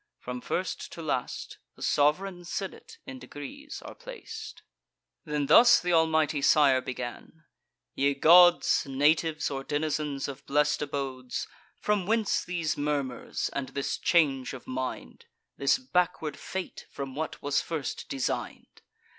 From 0.17 0.41
first 0.41 0.91
to 0.93 1.01
last, 1.03 1.59
The 1.75 1.83
sov'reign 1.83 2.43
senate 2.43 2.97
in 3.05 3.19
degrees 3.19 3.83
are 3.85 3.93
plac'd. 3.93 4.63
Then 5.25 5.45
thus 5.45 5.79
th' 5.79 5.91
almighty 5.91 6.41
sire 6.41 6.81
began: 6.81 7.43
"Ye 7.93 8.15
gods, 8.15 8.87
Natives 8.89 9.51
or 9.51 9.63
denizens 9.63 10.27
of 10.27 10.43
blest 10.47 10.81
abodes, 10.81 11.47
From 11.79 12.07
whence 12.07 12.43
these 12.43 12.75
murmurs, 12.75 13.51
and 13.53 13.69
this 13.69 13.95
change 13.99 14.53
of 14.53 14.65
mind, 14.65 15.25
This 15.57 15.77
backward 15.77 16.35
fate 16.35 16.87
from 16.89 17.13
what 17.13 17.39
was 17.43 17.61
first 17.61 18.09
design'd? 18.09 18.81